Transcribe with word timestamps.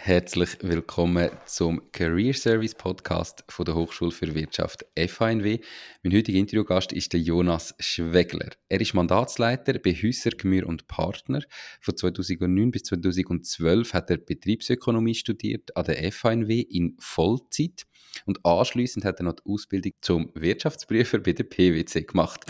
Herzlich 0.00 0.50
willkommen 0.62 1.28
zum 1.44 1.90
Career 1.90 2.32
Service 2.32 2.74
Podcast 2.74 3.44
von 3.48 3.64
der 3.64 3.74
Hochschule 3.74 4.12
für 4.12 4.32
Wirtschaft 4.32 4.86
FHNW. 4.96 5.58
Mein 6.02 6.14
heutiger 6.14 6.38
Interviewgast 6.38 6.92
ist 6.92 7.12
der 7.12 7.20
Jonas 7.20 7.74
Schwegler. 7.80 8.50
Er 8.68 8.80
ist 8.80 8.94
Mandatsleiter 8.94 9.80
bei 9.80 9.92
Hüsser, 9.92 10.30
Gmür 10.30 10.66
und 10.68 10.86
Partner. 10.86 11.42
Von 11.80 11.96
2009 11.96 12.70
bis 12.70 12.84
2012 12.84 13.92
hat 13.92 14.08
er 14.08 14.18
Betriebsökonomie 14.18 15.16
studiert 15.16 15.76
an 15.76 15.84
der 15.84 16.12
FHNW 16.12 16.60
in 16.60 16.96
Vollzeit 17.00 17.82
und 18.24 18.46
anschließend 18.46 19.04
hat 19.04 19.18
er 19.18 19.24
noch 19.24 19.34
die 19.34 19.50
Ausbildung 19.50 19.92
zum 20.00 20.30
Wirtschaftsprüfer 20.32 21.18
bei 21.18 21.32
der 21.32 21.44
PwC 21.44 22.04
gemacht. 22.04 22.46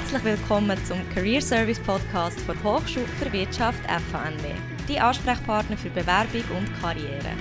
Herzlich 0.00 0.24
willkommen 0.24 0.82
zum 0.86 0.98
Career 1.10 1.42
Service 1.42 1.78
Podcast 1.78 2.38
der 2.48 2.62
Hochschule 2.64 3.04
für 3.06 3.30
Wirtschaft 3.34 3.78
FHNW, 3.84 4.54
die 4.88 4.98
Ansprechpartner 4.98 5.76
für 5.76 5.90
Bewerbung 5.90 6.42
und 6.56 6.72
Karriere. 6.80 7.36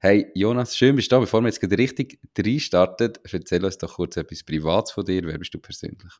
Hey 0.00 0.26
Jonas, 0.34 0.76
schön 0.76 0.96
bist 0.96 1.12
du 1.12 1.14
da. 1.14 1.20
Bevor 1.20 1.40
wir 1.40 1.46
jetzt 1.46 1.60
gerade 1.60 1.78
richtig 1.78 2.18
reinstarten, 2.36 3.12
erzähl 3.30 3.64
uns 3.64 3.78
doch 3.78 3.94
kurz 3.94 4.16
etwas 4.16 4.42
Privates 4.42 4.90
von 4.90 5.04
dir. 5.04 5.22
Wer 5.24 5.38
bist 5.38 5.54
du 5.54 5.60
persönlich? 5.60 6.14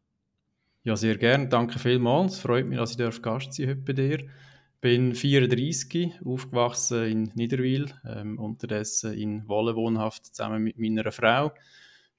Ja, 0.85 0.95
sehr 0.95 1.17
gerne. 1.17 1.49
Danke 1.49 1.81
vielmals. 1.81 2.35
Es 2.35 2.39
freut 2.39 2.67
mich, 2.67 2.79
dass 2.79 2.97
ich 2.97 3.21
Gast 3.21 3.53
sein 3.53 3.69
heute 3.71 3.81
bei 3.81 3.95
dir 3.95 4.19
bin 4.87 5.17
34, 5.17 6.21
aufgewachsen 6.25 7.07
in 7.07 7.23
Niederwil, 7.35 7.87
ähm, 8.05 8.39
unterdessen 8.39 9.15
in 9.15 9.49
Wolle 9.49 9.75
wohnhaft 9.75 10.27
zusammen 10.27 10.63
mit 10.63 10.79
meiner 10.79 11.11
Frau. 11.11 11.53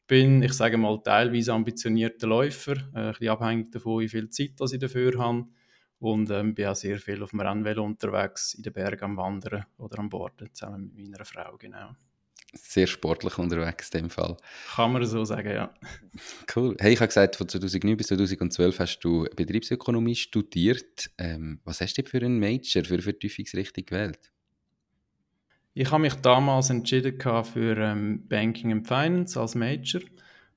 Bin, 0.05 0.43
ich 0.43 0.51
sage 0.51 0.77
mal, 0.77 1.01
teilweise 1.01 1.53
ambitionierter 1.53 2.27
Läufer, 2.27 2.73
äh, 2.93 2.99
ein 2.99 3.11
bisschen 3.11 3.29
abhängig 3.29 3.71
davon, 3.71 4.01
wie 4.01 4.09
viel 4.09 4.29
Zeit 4.29 4.51
ich 4.59 4.79
dafür 4.79 5.17
habe. 5.17 5.45
Und 5.99 6.29
ähm, 6.29 6.55
bin 6.55 6.65
auch 6.65 6.75
sehr 6.75 6.99
viel 6.99 7.23
auf 7.23 7.29
dem 7.29 7.39
Rennvelo 7.39 7.85
unterwegs, 7.85 8.53
in 8.55 8.63
den 8.63 8.73
Bergen 8.73 9.05
am 9.05 9.15
Wandern 9.17 9.63
oder 9.77 9.99
am 9.99 10.09
Borden, 10.09 10.49
zusammen 10.51 10.91
mit 10.93 10.97
meiner 10.97 11.23
Frau, 11.23 11.55
genau 11.57 11.95
sehr 12.53 12.87
sportlich 12.87 13.37
unterwegs 13.37 13.89
in 13.89 14.03
dem 14.03 14.09
Fall. 14.09 14.37
Kann 14.75 14.93
man 14.93 15.05
so 15.05 15.23
sagen, 15.25 15.49
ja. 15.49 15.73
Cool. 16.55 16.75
Hey, 16.79 16.93
ich 16.93 16.99
habe 16.99 17.07
gesagt, 17.07 17.35
von 17.35 17.47
2009 17.47 17.97
bis 17.97 18.07
2012 18.07 18.79
hast 18.79 18.99
du 18.99 19.25
Betriebsökonomie 19.35 20.15
studiert. 20.15 21.09
Ähm, 21.17 21.59
was 21.63 21.81
hast 21.81 21.95
du 21.97 22.03
für 22.03 22.17
einen 22.17 22.39
Major, 22.39 22.83
für 22.83 22.95
eine 22.95 23.03
Vertiefungsrichtung 23.03 23.85
gewählt? 23.85 24.31
Ich 25.73 25.91
habe 25.91 26.01
mich 26.01 26.15
damals 26.15 26.71
entschieden 26.71 27.19
für 27.19 27.77
ähm, 27.77 28.27
Banking 28.27 28.71
and 28.71 28.87
Finance 28.87 29.39
als 29.39 29.53
Major. 29.53 30.01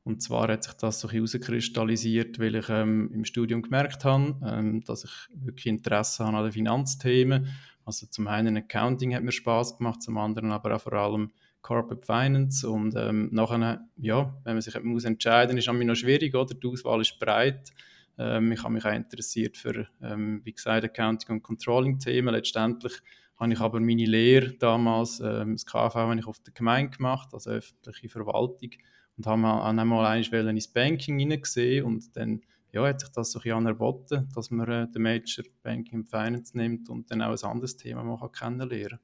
Und 0.03 0.23
zwar 0.23 0.49
hat 0.49 0.65
sich 0.65 0.73
das 0.75 1.01
so 1.01 1.11
herauskristallisiert, 1.11 2.39
weil 2.39 2.55
ich 2.55 2.69
ähm, 2.71 3.11
im 3.13 3.25
Studium 3.27 3.61
gemerkt 3.61 4.05
habe, 4.05 4.35
ähm, 4.47 4.83
dass 4.85 5.05
ich 5.05 5.13
wirklich 5.35 5.67
Interesse 5.67 6.25
habe 6.25 6.39
an 6.39 6.45
den 6.45 6.53
Finanzthemen. 6.53 7.49
Also 7.85 8.07
zum 8.07 8.29
einen 8.29 8.57
Accounting 8.57 9.15
hat 9.15 9.23
mir 9.23 9.33
Spaß 9.33 9.77
gemacht, 9.77 10.01
zum 10.01 10.17
anderen 10.17 10.53
aber 10.53 10.75
auch 10.77 10.81
vor 10.81 10.95
allem 10.95 11.33
Corporate 11.63 12.05
Finance 12.05 12.69
und 12.69 12.95
ähm, 12.97 13.29
nachher, 13.33 13.87
ja, 13.97 14.35
wenn 14.45 14.55
man 14.55 14.63
sich 14.63 14.81
muss 14.83 15.05
entscheiden 15.05 15.57
muss, 15.57 15.67
ist 15.67 15.73
es 15.73 15.85
noch 15.85 15.95
schwierig, 15.95 16.35
oder? 16.35 16.55
Die 16.55 16.67
Auswahl 16.67 17.01
ist 17.01 17.19
breit. 17.19 17.71
Ähm, 18.19 18.53
ich 18.53 18.63
habe 18.63 18.75
mich 18.75 18.85
auch 18.85 18.93
interessiert 18.93 19.57
für, 19.57 19.87
ähm, 20.03 20.41
wie 20.45 20.53
gesagt, 20.53 20.85
Accounting- 20.85 21.37
und 21.37 21.43
Controlling-Themen. 21.43 22.35
Letztendlich 22.35 22.95
habe 23.37 23.53
ich 23.53 23.61
aber 23.61 23.81
meine 23.81 24.05
Lehre 24.05 24.53
damals, 24.53 25.21
ähm, 25.21 25.55
das 25.55 25.67
KV, 25.67 25.95
habe 25.95 26.19
ich 26.19 26.27
auf 26.27 26.41
der 26.41 26.53
Gemeinde 26.53 26.97
gemacht, 26.97 27.31
also 27.33 27.51
öffentliche 27.51 28.09
Verwaltung, 28.09 28.71
und 29.17 29.27
habe 29.27 29.47
auch 29.47 29.65
einmal 29.65 30.19
ins 30.19 30.69
Banking 30.69 31.19
hineingesehen 31.19 31.85
und 31.85 32.17
dann 32.17 32.43
ja, 32.73 32.87
hat 32.87 33.01
sich 33.01 33.11
das 33.11 33.33
so 33.33 33.41
ein 33.41 33.53
anerboten, 33.53 34.29
dass 34.35 34.51
man 34.51 34.69
äh, 34.69 34.89
den 34.91 35.03
Major 35.03 35.45
Banking 35.63 36.01
und 36.01 36.11
Finance 36.11 36.57
nimmt 36.57 36.89
und 36.89 37.11
dann 37.11 37.23
auch 37.23 37.31
ein 37.31 37.51
anderes 37.51 37.77
Thema 37.77 38.03
kennenlernen 38.29 38.89
kann. 38.89 38.99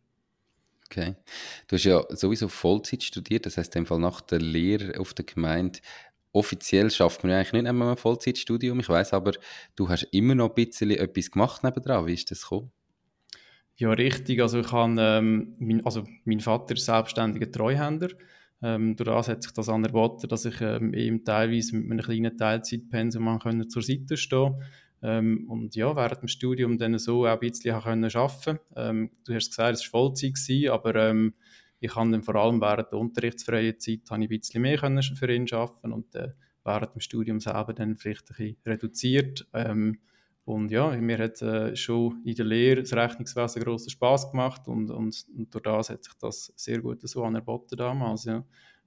Okay. 0.86 1.16
Du 1.66 1.76
hast 1.76 1.84
ja 1.84 2.04
sowieso 2.10 2.48
Vollzeit 2.48 3.02
studiert, 3.02 3.46
das 3.46 3.56
heißt, 3.56 3.74
dem 3.74 3.86
Fall 3.86 3.98
nach 3.98 4.20
der 4.20 4.40
Lehre 4.40 4.98
auf 5.00 5.14
der 5.14 5.24
Gemeinde, 5.24 5.80
offiziell 6.32 6.90
schafft 6.90 7.22
man 7.22 7.32
ja 7.32 7.38
eigentlich 7.38 7.52
nicht 7.54 7.66
einmal 7.66 7.90
ein 7.90 7.96
Vollzeitstudium. 7.96 8.80
Ich 8.80 8.88
weiß 8.88 9.12
aber, 9.14 9.32
du 9.74 9.88
hast 9.88 10.04
immer 10.12 10.34
noch 10.34 10.50
ein 10.50 10.54
bisschen 10.54 10.90
etwas 10.90 11.30
gemacht 11.30 11.64
nebendran. 11.64 12.06
Wie 12.06 12.14
ist 12.14 12.30
das 12.30 12.42
gekommen? 12.42 12.70
Ja, 13.76 13.90
richtig. 13.90 14.40
Also, 14.40 14.60
ich 14.60 14.72
habe, 14.72 14.96
ähm, 14.98 15.54
mein, 15.58 15.84
also 15.84 16.04
mein 16.24 16.40
Vater 16.40 16.74
ist 16.74 16.84
selbstständiger 16.84 17.50
Treuhänder. 17.50 18.08
Ähm, 18.62 18.96
durch 18.96 19.28
hat 19.28 19.42
sich 19.42 19.52
das 19.52 19.68
angeboten, 19.68 20.28
dass 20.28 20.46
ich 20.46 20.60
ähm, 20.62 20.94
eben 20.94 21.24
teilweise 21.24 21.76
mit 21.76 21.90
einem 21.90 22.00
kleinen 22.00 22.38
Teilzeitpensum 22.38 23.68
zur 23.68 23.82
Seite 23.82 24.16
stehen 24.16 24.62
ähm, 25.02 25.46
und 25.48 25.76
ja, 25.76 25.94
während 25.94 26.22
dem 26.22 26.28
Studium 26.28 26.78
dann 26.78 26.98
so 26.98 27.26
auch 27.26 27.32
ein 27.32 27.38
bisschen 27.40 27.74
arbeiten 27.74 28.08
konnte. 28.08 28.60
Ähm, 28.76 29.10
du 29.24 29.34
hast 29.34 29.50
gesagt, 29.50 29.74
es 29.74 29.92
war 29.92 30.00
Vollzeit, 30.00 30.34
gewesen, 30.34 30.70
aber 30.70 30.94
ähm, 30.96 31.34
ich 31.80 31.94
habe 31.94 32.10
dann 32.10 32.22
vor 32.22 32.36
allem 32.36 32.60
während 32.60 32.90
der 32.92 32.98
unterrichtsfreien 32.98 33.78
Zeit 33.78 34.00
ein 34.10 34.28
bisschen 34.28 34.62
mehr 34.62 34.78
können 34.78 35.02
für 35.02 35.32
ihn 35.32 35.46
arbeiten 35.52 35.92
und 35.92 36.14
äh, 36.14 36.32
während 36.64 36.94
dem 36.94 37.00
Studium 37.00 37.40
selber 37.40 37.72
dann 37.74 37.96
vielleicht 37.96 38.30
ein 38.30 38.36
bisschen 38.36 38.56
reduziert. 38.66 39.46
Ähm, 39.52 39.98
und 40.44 40.70
ja, 40.70 40.90
mir 40.96 41.18
hat 41.18 41.42
äh, 41.42 41.74
schon 41.74 42.22
in 42.24 42.36
der 42.36 42.44
Lehre 42.44 42.80
das 42.80 42.92
Rechnungswesen 42.92 43.62
grossen 43.62 43.90
Spaß 43.90 44.30
gemacht 44.30 44.68
und, 44.68 44.90
und, 44.90 45.26
und, 45.36 45.52
durch 45.52 45.62
das 45.62 45.90
hat 45.90 46.04
sich 46.04 46.14
das 46.20 46.52
sehr 46.54 46.80
gut 46.80 47.00
so 47.02 47.24
anerboten 47.24 47.76
damals. 47.76 48.26
Ja. 48.26 48.44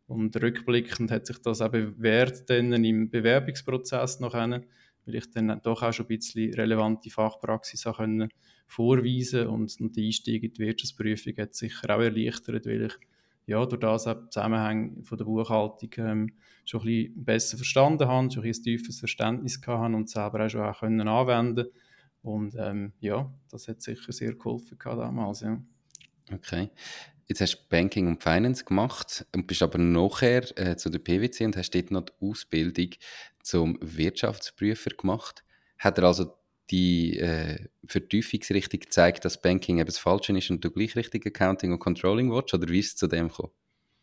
Und 0.07 0.41
rückblickend 0.41 1.11
hat 1.11 1.27
sich 1.27 1.37
das 1.39 1.61
auch 1.61 1.69
bewährt 1.69 2.49
dann 2.49 2.71
im 2.83 3.09
Bewerbungsprozess 3.09 4.21
noch 4.21 4.33
einen 4.35 4.65
weil 5.09 5.15
ich 5.15 5.31
dann 5.31 5.59
doch 5.61 5.83
auch 5.83 5.91
schon 5.91 6.05
ein 6.05 6.17
bisschen 6.17 6.53
relevante 6.53 7.09
Fachpraxis 7.09 7.83
können 7.83 8.29
vorweisen 8.67 9.47
und, 9.47 9.75
und 9.81 9.95
der 9.95 10.03
Einstieg 10.03 10.43
in 10.43 10.53
die 10.53 10.59
Wirtschaftsprüfung 10.59 11.33
hat 11.37 11.55
sicher 11.55 11.95
auch 11.95 12.01
erleichtert, 12.01 12.65
weil 12.65 12.85
ich 12.85 12.93
ja, 13.47 13.65
durch 13.65 13.79
das 13.79 14.05
auch 14.05 14.29
Zusammenhang 14.29 15.03
von 15.03 15.17
der 15.17 15.25
Buchhaltung 15.25 15.89
ähm, 15.97 16.33
schon 16.65 16.81
ein 16.81 16.85
bisschen 16.85 17.25
besser 17.25 17.57
verstanden 17.57 18.07
habe, 18.07 18.31
schon 18.31 18.43
ein, 18.43 18.49
ein 18.49 18.63
tiefes 18.63 18.99
Verständnis 18.99 19.59
hatte 19.65 19.95
und 19.95 20.07
selber 20.07 20.45
auch 20.45 20.49
schon 20.49 20.61
auch 20.61 20.79
können 20.79 21.07
anwenden 21.07 21.65
und 22.21 22.55
ähm, 22.59 22.93
ja, 22.99 23.31
das 23.49 23.67
hat 23.67 23.81
sicher 23.81 24.11
sehr 24.11 24.35
geholfen 24.35 24.77
damals, 24.83 25.41
ja. 25.41 25.59
Okay. 26.31 26.69
Jetzt 27.27 27.41
hast 27.41 27.55
du 27.57 27.69
Banking 27.69 28.07
und 28.07 28.23
Finance 28.23 28.65
gemacht 28.65 29.25
und 29.35 29.45
bist 29.45 29.61
aber 29.61 29.77
nachher 29.77 30.45
äh, 30.57 30.75
zu 30.77 30.89
der 30.89 30.99
PwC 30.99 31.45
und 31.45 31.57
hast 31.57 31.71
dort 31.75 31.91
noch 31.91 32.05
die 32.05 32.13
Ausbildung 32.21 32.89
zum 33.49 33.77
Wirtschaftsprüfer 33.81 34.91
gemacht. 34.91 35.43
Hat 35.77 35.97
er 35.97 36.05
also 36.05 36.33
die 36.69 37.17
äh, 37.17 37.67
Vertiefungsrichtung 37.85 38.79
gezeigt, 38.79 39.25
dass 39.25 39.41
Banking 39.41 39.77
eben 39.77 39.87
das 39.87 39.97
Falsche 39.97 40.37
ist 40.37 40.49
und 40.51 40.63
du 40.63 40.69
gleich 40.69 40.95
richtig 40.95 41.25
Accounting 41.25 41.71
und 41.71 41.79
Controlling 41.79 42.31
willst? 42.31 42.53
Oder 42.53 42.69
wie 42.69 42.79
ist 42.79 42.89
es 42.89 42.95
zu 42.95 43.07
dem 43.07 43.29
gekommen? 43.29 43.51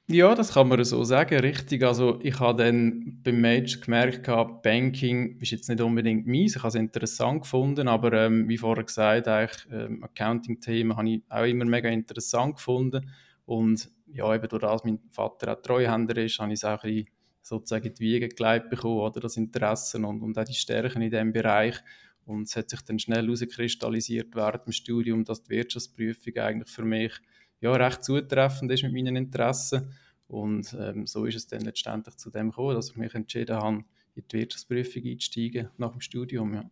Ja, 0.08 0.36
das 0.36 0.54
kann 0.54 0.68
man 0.68 0.82
so 0.84 1.02
sagen, 1.02 1.40
richtig. 1.40 1.82
Also 1.84 2.20
ich 2.22 2.38
habe 2.38 2.62
dann 2.62 3.20
beim 3.24 3.40
Major 3.40 3.80
gemerkt, 3.80 4.26
Banking 4.62 5.38
ist 5.40 5.50
jetzt 5.50 5.68
nicht 5.68 5.80
unbedingt 5.80 6.28
meins. 6.28 6.54
Ich 6.54 6.62
habe 6.62 6.68
es 6.68 6.74
interessant 6.76 7.42
gefunden, 7.42 7.88
aber 7.88 8.12
ähm, 8.12 8.48
wie 8.48 8.56
vorher 8.56 8.84
gesagt, 8.84 9.26
eigentlich 9.26 9.66
ähm, 9.72 10.04
Accounting-Themen 10.04 10.96
habe 10.96 11.08
ich 11.10 11.22
auch 11.28 11.44
immer 11.44 11.64
mega 11.64 11.88
interessant 11.88 12.56
gefunden. 12.56 13.10
Und 13.46 13.90
ja, 14.06 14.32
eben 14.32 14.48
durch 14.48 14.62
das 14.62 14.84
mein 14.84 15.00
Vater 15.10 15.52
auch 15.52 15.62
Treuhänder 15.62 16.16
ist, 16.18 16.38
habe 16.38 16.52
ich 16.52 16.60
es 16.60 16.64
auch 16.64 16.84
ein 16.84 16.94
bisschen 16.94 17.15
sozusagen 17.46 17.94
die 17.94 18.00
Wiege 18.00 18.28
gelegt 18.28 18.70
bekommen, 18.70 18.98
oder 18.98 19.20
das 19.20 19.36
Interesse 19.36 19.98
und, 19.98 20.20
und 20.20 20.36
auch 20.36 20.44
die 20.44 20.54
Stärken 20.54 21.02
in 21.02 21.10
diesem 21.10 21.32
Bereich. 21.32 21.76
Und 22.24 22.48
es 22.48 22.56
hat 22.56 22.70
sich 22.70 22.80
dann 22.82 22.98
schnell 22.98 23.24
herauskristallisiert 23.24 24.34
während 24.34 24.66
dem 24.66 24.72
Studium, 24.72 25.24
dass 25.24 25.44
die 25.44 25.50
Wirtschaftsprüfung 25.50 26.36
eigentlich 26.38 26.68
für 26.68 26.84
mich 26.84 27.12
ja, 27.60 27.72
recht 27.72 28.04
zutreffend 28.04 28.72
ist 28.72 28.82
mit 28.82 28.92
meinen 28.92 29.14
Interessen. 29.14 29.94
Und 30.26 30.76
ähm, 30.78 31.06
so 31.06 31.24
ist 31.24 31.36
es 31.36 31.46
dann 31.46 31.60
letztendlich 31.60 32.16
zu 32.16 32.30
dem 32.30 32.50
gekommen, 32.50 32.74
dass 32.74 32.90
ich 32.90 32.96
mich 32.96 33.14
entschieden 33.14 33.56
habe, 33.56 33.84
in 34.16 34.24
die 34.28 34.38
Wirtschaftsprüfung 34.38 35.04
einzusteigen 35.04 35.68
nach 35.78 35.92
dem 35.92 36.00
Studium. 36.00 36.52
Ja. 36.54 36.68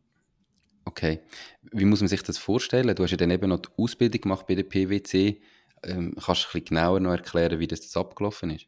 Okay. 0.87 1.21
Wie 1.71 1.85
muss 1.85 2.01
man 2.01 2.09
sich 2.09 2.23
das 2.23 2.37
vorstellen? 2.37 2.97
Du 2.97 3.05
hast 3.05 3.13
ja 3.13 3.17
dann 3.17 3.31
eben 3.31 3.49
noch 3.49 3.61
die 3.61 3.69
Ausbildung 3.77 4.23
gemacht 4.23 4.47
bei 4.49 4.57
der 4.57 4.65
PwC. 4.65 5.41
Ähm, 5.85 6.17
kannst 6.17 6.43
du 6.43 6.49
ein 6.49 6.53
bisschen 6.53 6.65
genauer 6.65 6.99
noch 6.99 7.13
erklären, 7.13 7.61
wie 7.61 7.69
das, 7.69 7.81
das 7.81 7.97
abgelaufen 7.97 8.51
ist? 8.51 8.67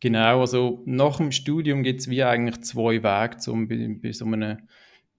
Genau, 0.00 0.40
also 0.40 0.82
nach 0.84 1.16
dem 1.16 1.32
Studium 1.32 1.82
gibt 1.82 2.00
es 2.00 2.10
wie 2.10 2.22
eigentlich 2.22 2.60
zwei 2.62 3.02
Wege, 3.02 3.50
um 3.50 3.66
bei, 3.66 3.96
bei 4.02 4.12
so 4.12 4.26
einem 4.26 4.58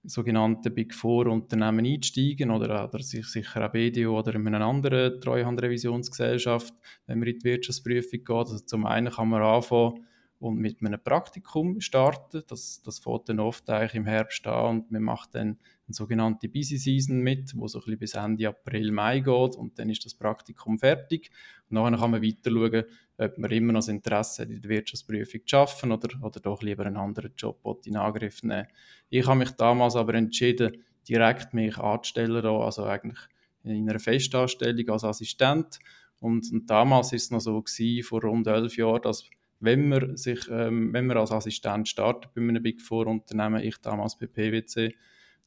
sogenannten 0.04 0.72
Big 0.72 0.94
Four 0.94 1.26
Unternehmen 1.26 1.84
einsteigen 1.84 2.50
oder, 2.50 2.84
oder 2.88 3.02
sich 3.02 3.26
sicher 3.26 3.66
auch 3.66 3.72
BDO 3.72 4.18
oder 4.18 4.34
in 4.36 4.46
einer 4.46 4.64
anderen 4.64 5.20
Treuhandrevisionsgesellschaft, 5.20 6.72
wenn 7.06 7.18
man 7.18 7.28
in 7.28 7.38
die 7.38 7.44
Wirtschaftsprüfung 7.44 8.20
geht. 8.20 8.30
Also 8.30 8.58
zum 8.60 8.86
einen 8.86 9.12
kann 9.12 9.28
man 9.28 9.42
anfangen 9.42 10.06
und 10.38 10.58
mit 10.58 10.80
einem 10.80 11.02
Praktikum 11.02 11.80
starten. 11.80 12.44
Das, 12.46 12.80
das 12.82 13.00
fängt 13.00 13.28
dann 13.28 13.40
oft 13.40 13.68
eigentlich 13.68 13.96
im 13.96 14.06
Herbst 14.06 14.46
an 14.46 14.78
und 14.80 14.90
man 14.92 15.02
macht 15.02 15.34
dann 15.34 15.58
eine 15.88 15.94
sogenannte 15.94 16.48
Busy 16.48 16.76
Season 16.76 17.20
mit, 17.20 17.56
wo 17.56 17.66
so 17.66 17.78
ein 17.78 17.84
bisschen 17.84 17.98
bis 17.98 18.14
Ende 18.14 18.48
April, 18.48 18.92
Mai 18.92 19.20
geht 19.20 19.56
und 19.56 19.78
dann 19.78 19.88
ist 19.88 20.04
das 20.04 20.14
Praktikum 20.14 20.78
fertig. 20.78 21.30
Und 21.68 21.74
nachher 21.74 21.98
kann 21.98 22.10
man 22.10 22.22
weiter 22.22 22.50
schauen, 22.50 22.84
ob 23.16 23.38
man 23.38 23.50
immer 23.50 23.72
noch 23.72 23.80
das 23.80 23.88
Interesse 23.88 24.42
hat, 24.42 24.50
in 24.50 24.60
der 24.60 24.70
Wirtschaftsprüfung 24.70 25.40
zu 25.46 25.56
arbeiten 25.56 25.92
oder, 25.92 26.08
oder 26.22 26.40
doch 26.40 26.62
lieber 26.62 26.84
einen 26.84 26.98
anderen 26.98 27.32
Job 27.36 27.60
in 27.84 27.96
Angriff 27.96 28.42
nehmen. 28.42 28.66
Ich 29.08 29.26
habe 29.26 29.38
mich 29.38 29.50
damals 29.52 29.96
aber 29.96 30.14
entschieden, 30.14 30.84
direkt 31.08 31.54
mich 31.54 31.78
anzustellen, 31.78 32.44
also 32.44 32.84
eigentlich 32.84 33.18
in 33.64 33.88
einer 33.88 33.98
Festanstellung 33.98 34.88
als 34.90 35.04
Assistent. 35.04 35.78
Und, 36.20 36.52
und 36.52 36.68
damals 36.68 37.12
ist 37.12 37.24
es 37.24 37.30
noch 37.30 37.40
so 37.40 37.62
gewesen, 37.62 38.02
vor 38.02 38.22
rund 38.22 38.46
elf 38.46 38.76
Jahren, 38.76 39.02
dass 39.02 39.24
wenn 39.60 39.88
man 39.88 40.16
sich, 40.16 40.40
ähm, 40.50 40.92
wenn 40.92 41.06
man 41.06 41.16
als 41.16 41.32
Assistent 41.32 41.88
startet 41.88 42.32
bei 42.34 42.40
einem 42.40 42.62
Big 42.62 42.80
Four 42.80 43.06
Unternehmen, 43.06 43.62
ich 43.62 43.78
damals 43.78 44.16
bei 44.16 44.26
PwC, 44.26 44.94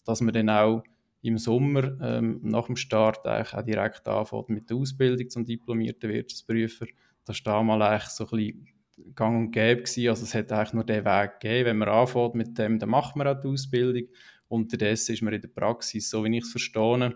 dass 0.05 0.21
man 0.21 0.33
dann 0.33 0.49
auch 0.49 0.83
im 1.21 1.37
Sommer 1.37 1.97
ähm, 2.01 2.39
nach 2.43 2.65
dem 2.65 2.75
Start 2.75 3.25
eigentlich 3.25 3.53
auch 3.53 3.63
direkt 3.63 4.07
anfängt 4.07 4.49
mit 4.49 4.69
der 4.69 4.77
Ausbildung 4.77 5.29
zum 5.29 5.45
diplomierten 5.45 6.09
Wirtschaftsprüfer. 6.09 6.87
Das 7.25 7.45
war 7.45 7.53
damals 7.53 7.83
eigentlich 7.83 8.09
so 8.09 8.23
ein 8.25 8.29
bisschen 8.29 9.15
gang 9.15 9.37
und 9.37 9.51
gäbe 9.51 9.83
gewesen. 9.83 10.09
Also 10.09 10.23
es 10.23 10.33
hat 10.33 10.51
eigentlich 10.51 10.73
nur 10.73 10.83
den 10.83 11.05
Weg 11.05 11.39
gegeben. 11.39 11.65
Wenn 11.65 11.77
man 11.77 11.89
anfängt 11.89 12.35
mit 12.35 12.57
dem, 12.57 12.79
dann 12.79 12.89
macht 12.89 13.15
man 13.15 13.27
auch 13.27 13.39
die 13.39 13.47
Ausbildung. 13.47 14.09
Unterdessen 14.47 15.13
ist 15.13 15.21
man 15.21 15.33
in 15.33 15.41
der 15.41 15.47
Praxis, 15.47 16.09
so 16.09 16.23
wie 16.25 16.37
ich 16.37 16.43
es 16.43 16.51
verstehe, 16.51 17.05
ein 17.05 17.15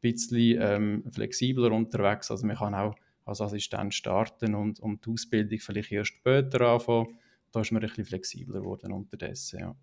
bisschen 0.00 0.58
ähm, 0.60 1.04
flexibler 1.12 1.70
unterwegs. 1.70 2.30
Also 2.30 2.46
man 2.46 2.56
kann 2.56 2.74
auch 2.74 2.94
als 3.24 3.40
Assistent 3.40 3.94
starten 3.94 4.54
und, 4.54 4.80
und 4.80 5.04
die 5.06 5.10
Ausbildung 5.10 5.58
vielleicht 5.60 5.92
erst 5.92 6.08
später 6.08 6.60
anfangen. 6.62 7.18
Da 7.52 7.60
ist 7.60 7.70
man 7.70 7.82
ein 7.82 7.88
bisschen 7.88 8.04
flexibler 8.04 8.60
geworden 8.60 8.92
unterdessen, 8.92 9.60
ja. 9.60 9.76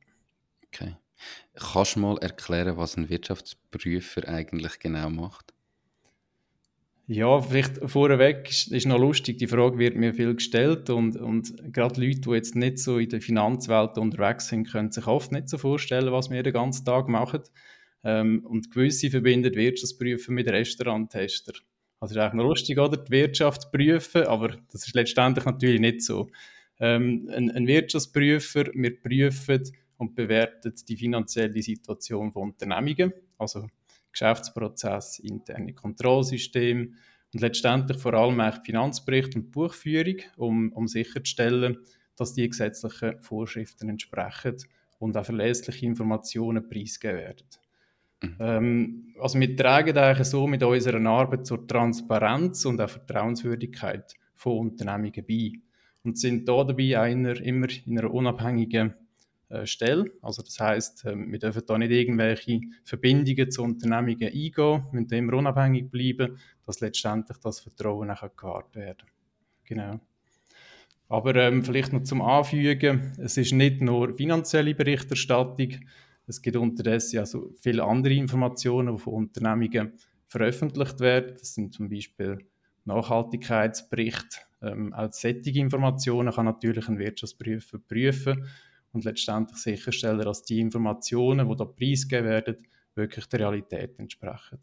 Okay. 0.68 0.96
Kannst 1.56 1.96
du 1.96 2.00
mal 2.00 2.18
erklären, 2.18 2.78
was 2.78 2.98
ein 2.98 3.10
Wirtschaftsprüfer 3.10 4.28
eigentlich 4.28 4.80
genau 4.80 5.10
macht? 5.10 5.54
Ja, 7.12 7.42
vielleicht 7.42 7.80
vorweg 7.90 8.48
ist, 8.52 8.72
ist 8.72 8.86
noch 8.86 9.00
lustig, 9.00 9.40
die 9.40 9.48
Frage 9.48 9.80
wird 9.80 9.96
mir 9.96 10.14
viel 10.14 10.36
gestellt 10.36 10.92
und, 10.92 11.16
und 11.16 11.74
gerade 11.74 12.00
Leute, 12.00 12.22
die 12.22 12.30
jetzt 12.30 12.56
nicht 12.56 12.78
so 12.78 13.00
in 13.00 13.10
der 13.10 13.20
Finanzwelt 13.20 13.98
unterwegs 13.98 14.50
sind, 14.50 14.72
können 14.72 14.92
sich 14.92 15.08
oft 15.08 15.32
nicht 15.32 15.50
so 15.50 15.58
vorstellen, 15.58 16.12
was 16.12 16.30
wir 16.30 16.44
den 16.44 16.54
ganzen 16.54 16.86
Tag 16.86 17.08
machen. 17.08 17.42
Ähm, 18.04 18.46
und 18.46 18.70
gewisse 18.70 19.10
verbinden 19.10 19.56
Wirtschaftsprüfer 19.56 20.32
mit 20.32 20.50
Restauranttester. 20.50 21.54
Also 22.00 22.14
ist 22.14 22.22
eigentlich 22.22 22.34
noch 22.34 22.44
lustig, 22.44 22.78
oder? 22.78 22.98
Die 22.98 23.12
Wirtschaft 23.12 23.72
prüfen, 23.72 24.28
aber 24.28 24.58
das 24.72 24.86
ist 24.86 24.94
letztendlich 24.94 25.46
natürlich 25.46 25.82
nicht 25.82 26.04
so. 26.04 26.30
Ähm, 26.80 27.28
ein, 27.34 27.50
ein 27.50 27.66
Wirtschaftsprüfer, 27.66 28.66
wir 28.74 29.02
prüfen 29.02 29.64
und 30.00 30.16
bewerten 30.16 30.74
die 30.88 30.98
finanzielle 30.98 31.62
Situation 31.62 32.32
von 32.32 32.50
Unternehmungen, 32.50 33.14
also 33.38 33.68
Geschäftsprozess, 34.12 35.20
interne 35.20 35.74
Kontrollsystem 35.74 36.96
und 37.34 37.42
letztendlich 37.42 38.00
vor 38.00 38.14
allem 38.14 38.40
auch 38.40 38.64
Finanzbericht 38.64 39.36
und 39.36 39.52
Buchführung, 39.52 40.22
um, 40.38 40.72
um 40.72 40.88
sicherzustellen, 40.88 41.78
dass 42.16 42.34
die 42.34 42.50
gesetzlichen 42.50 43.22
Vorschriften 43.22 43.90
entsprechen 43.90 44.56
und 44.98 45.16
auch 45.16 45.26
verlässliche 45.26 45.86
Informationen 45.86 46.68
preisgegeben 46.68 47.20
werden. 47.20 47.46
Mhm. 48.22 48.36
Ähm, 48.40 49.16
also 49.20 49.40
wir 49.40 49.56
tragen 49.56 49.98
eigentlich 49.98 50.28
so 50.28 50.48
mit 50.48 50.64
unserer 50.64 51.06
Arbeit 51.06 51.46
zur 51.46 51.68
Transparenz 51.68 52.66
und 52.66 52.82
auch 52.82 52.90
Vertrauenswürdigkeit 52.90 54.14
von 54.34 54.60
Unternehmungen 54.60 55.26
bei 55.28 55.52
und 56.04 56.18
sind 56.18 56.48
da 56.48 56.64
dabei 56.64 57.00
einer, 57.00 57.40
immer 57.42 57.68
in 57.86 58.00
einer 58.00 58.12
unabhängigen 58.12 58.94
äh, 59.50 59.66
Stelle. 59.66 60.12
Also 60.22 60.44
das 60.44 60.60
heißt, 60.60 61.06
äh, 61.06 61.16
wir 61.16 61.40
dürfen 61.40 61.64
da 61.66 61.78
nicht 61.78 61.92
irgendwelche 61.92 62.62
Verbindungen 62.84 63.50
zu 63.50 63.64
Unternehmungen 63.64 64.22
eingehen, 64.22 64.84
müssen 64.92 65.14
immer 65.14 65.34
unabhängig 65.34 65.90
bleiben, 65.90 66.38
dass 66.68 66.82
letztendlich 66.82 67.38
das 67.40 67.60
Vertrauen 67.60 68.10
nachher 68.10 68.30
gewahrt 68.30 68.76
werden. 68.76 69.08
Genau. 69.64 70.00
Aber 71.08 71.36
ähm, 71.36 71.64
vielleicht 71.64 71.92
noch 71.92 72.04
zum 72.04 72.22
Anfügen, 72.22 73.14
es 73.18 73.38
ist 73.38 73.52
nicht 73.52 73.82
nur 73.82 74.14
finanzielle 74.14 74.76
Berichterstattung, 74.76 75.80
es 76.28 76.44
gibt 76.44 76.58
unterdessen 76.58 77.18
also 77.18 77.52
viele 77.60 77.84
andere 77.84 78.14
Informationen, 78.14 78.96
die 78.96 79.02
von 79.02 79.14
Unternehmungen 79.16 79.94
veröffentlicht 80.28 81.00
werden. 81.00 81.34
Das 81.40 81.56
sind 81.56 81.74
zum 81.74 81.90
Beispiel 81.90 82.38
Nachhaltigkeitsberichte. 82.86 84.38
Ähm, 84.62 84.94
auch 84.94 85.12
solche 85.12 85.58
Informationen 85.58 86.32
kann 86.32 86.46
natürlich 86.46 86.88
ein 86.88 87.00
Wirtschaftsprüfer 87.00 87.80
prüfen 87.80 88.46
und 88.92 89.06
letztendlich 89.06 89.58
sicherstellen, 89.58 90.20
dass 90.20 90.44
die 90.44 90.60
Informationen, 90.60 91.50
die 91.50 91.56
da 91.56 91.66
preisgegeben 91.66 92.30
werden, 92.30 92.68
wirklich 92.96 93.26
der 93.28 93.40
Realität 93.42 93.98
entsprechen. 94.00 94.60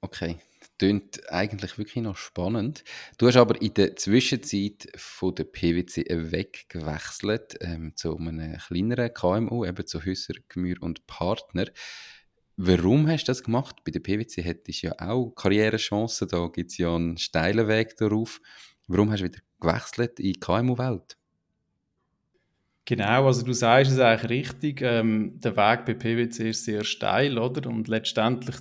Okay, 0.00 0.36
das 0.58 0.70
klingt 0.78 1.30
eigentlich 1.30 1.78
wirklich 1.78 2.02
noch 2.02 2.16
spannend. 2.16 2.82
Du 3.18 3.28
hast 3.28 3.36
aber 3.36 3.60
in 3.62 3.72
der 3.74 3.94
Zwischenzeit 3.94 4.88
von 4.96 5.32
der 5.34 5.44
PwC 5.44 6.04
weggewechselt 6.08 7.56
ähm, 7.60 7.92
zu 7.94 8.16
einem 8.16 8.58
kleineren 8.58 9.14
KMU, 9.14 9.64
eben 9.64 9.86
zu 9.86 10.04
Hüsser, 10.04 10.34
Gmür 10.48 10.76
und 10.80 11.06
Partner. 11.06 11.66
Warum 12.56 13.08
hast 13.08 13.24
du 13.24 13.30
das 13.30 13.44
gemacht? 13.44 13.76
Bei 13.84 13.92
der 13.92 14.00
PwC 14.00 14.42
hättest 14.42 14.82
du 14.82 14.88
ja 14.88 14.94
auch 14.98 15.30
Karrierechancen, 15.30 16.28
da 16.28 16.48
gibt 16.48 16.72
es 16.72 16.78
ja 16.78 16.94
einen 16.94 17.16
steilen 17.16 17.68
Weg 17.68 17.96
darauf. 17.96 18.40
Warum 18.88 19.10
hast 19.12 19.20
du 19.20 19.26
wieder 19.26 19.40
gewechselt 19.60 20.18
in 20.18 20.32
die 20.32 20.40
KMU-Welt? 20.40 21.16
Genau, 22.84 23.26
also 23.26 23.44
du 23.44 23.52
sagst 23.52 23.92
es 23.92 23.98
eigentlich 23.98 24.30
richtig. 24.30 24.80
Ähm, 24.82 25.38
der 25.40 25.56
Weg 25.56 25.84
bei 25.84 25.94
PwC 25.94 26.50
ist 26.50 26.64
sehr 26.64 26.82
steil, 26.84 27.38
oder? 27.38 27.68
Und 27.70 27.86
letztendlich 27.86 28.56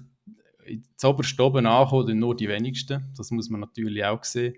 zu 0.96 1.08
oberst 1.10 1.40
oben 1.40 1.66
ankommen 1.66 2.20
nur 2.20 2.36
die 2.36 2.48
wenigsten. 2.48 3.12
Das 3.18 3.32
muss 3.32 3.50
man 3.50 3.62
natürlich 3.62 4.06
auch 4.06 4.24
sehen. 4.24 4.56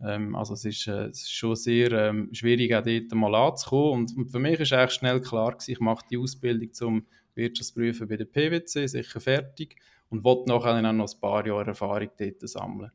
Ähm, 0.00 0.34
also 0.34 0.54
es 0.54 0.64
ist, 0.64 0.86
äh, 0.88 1.06
es 1.06 1.22
ist, 1.22 1.32
schon 1.32 1.54
sehr 1.54 1.92
ähm, 1.92 2.28
schwierig, 2.32 2.74
auch 2.74 2.82
dort 2.82 3.14
mal 3.14 3.34
anzukommen. 3.34 4.00
Und, 4.00 4.16
und 4.16 4.30
für 4.30 4.40
mich 4.40 4.58
ist 4.58 4.72
eigentlich 4.72 4.92
schnell 4.92 5.20
klar 5.20 5.52
gewesen, 5.52 5.70
ich 5.70 5.80
mache 5.80 6.04
die 6.10 6.18
Ausbildung 6.18 6.72
zum 6.72 7.06
Wirtschaftsprüfer 7.36 8.06
bei 8.06 8.16
der 8.16 8.26
PwC, 8.26 8.86
sicher 8.86 9.20
fertig 9.20 9.76
und 10.08 10.24
wollte 10.24 10.48
nachher 10.48 10.80
dann 10.82 10.96
noch 10.96 11.12
ein 11.12 11.20
paar 11.20 11.46
Jahre 11.46 11.68
Erfahrung 11.68 12.10
dort 12.18 12.48
sammeln 12.48 12.90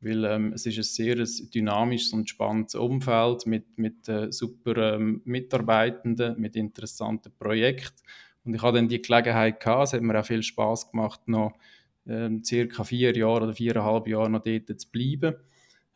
weil 0.00 0.24
ähm, 0.24 0.52
es 0.54 0.66
ist 0.66 0.78
ein 0.78 0.82
sehr 0.82 1.16
dynamisches 1.50 2.12
und 2.12 2.28
spannendes 2.28 2.74
Umfeld 2.74 3.46
mit, 3.46 3.78
mit 3.78 4.08
äh, 4.08 4.32
super 4.32 4.94
ähm, 4.94 5.20
Mitarbeitenden, 5.24 6.40
mit 6.40 6.56
interessanten 6.56 7.32
Projekten. 7.38 8.02
Und 8.44 8.54
ich 8.54 8.62
hatte 8.62 8.76
dann 8.76 8.88
die 8.88 9.02
Gelegenheit 9.02 9.60
gehabt, 9.60 9.88
es 9.88 9.92
hat 9.92 10.02
mir 10.02 10.18
auch 10.18 10.24
viel 10.24 10.42
Spaß 10.42 10.90
gemacht, 10.90 11.28
noch 11.28 11.52
ähm, 12.06 12.42
circa 12.42 12.84
vier 12.84 13.14
Jahre 13.16 13.44
oder 13.44 13.54
viereinhalb 13.54 14.08
Jahre 14.08 14.30
noch 14.30 14.42
dort 14.42 14.80
zu 14.80 14.90
bleiben. 14.90 15.36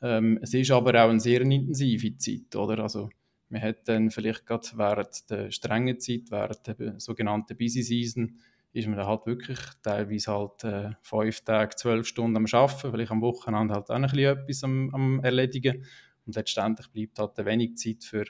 Ähm, 0.03 0.39
es 0.43 0.53
ist 0.53 0.71
aber 0.71 1.03
auch 1.03 1.09
eine 1.09 1.21
sehr 1.21 1.41
intensive 1.41 2.17
Zeit, 2.19 2.55
oder? 2.57 2.81
Also, 2.81 3.09
man 3.49 3.63
hat 3.63 3.89
dann 3.89 4.11
vielleicht 4.11 4.47
gerade 4.47 4.67
während 4.75 5.31
der 5.31 5.51
strengen 5.51 5.99
Zeit, 5.99 6.31
während 6.31 6.67
der 6.67 7.01
sogenannten 7.01 7.57
Busy 7.57 7.83
Season, 7.83 8.39
ist 8.75 8.87
man 8.89 8.99
dann 8.99 9.07
halt 9.07 9.25
wirklich 9.27 9.59
teilweise 9.83 10.33
halt 10.33 10.65
äh, 10.65 10.91
fünf 11.01 11.41
Tage, 11.43 11.77
zwölf 11.77 12.07
Stunden 12.07 12.37
am 12.37 12.47
Arbeiten, 12.53 12.91
vielleicht 12.91 13.13
am 13.13 13.23
Wochenende 13.23 13.75
halt 13.75 13.89
auch 13.89 13.95
ein 13.95 14.03
bisschen 14.03 14.39
etwas 14.39 14.65
am, 14.65 14.95
am 14.95 15.21
Erledigen. 15.21 15.85
Und 16.27 16.37
letztendlich 16.37 16.91
bleibt 16.91 17.19
halt 17.19 17.47
wenig 17.47 17.77
Zeit 17.77 18.05
für 18.05 18.25